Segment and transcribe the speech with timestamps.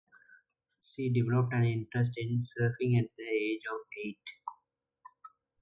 [0.79, 4.31] She developed an interest in surfing at the age of eight.